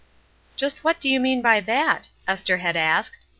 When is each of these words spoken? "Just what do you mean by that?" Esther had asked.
"Just 0.55 0.83
what 0.83 0.99
do 0.99 1.07
you 1.07 1.19
mean 1.19 1.43
by 1.43 1.59
that?" 1.59 2.09
Esther 2.27 2.57
had 2.57 2.75
asked. 2.75 3.27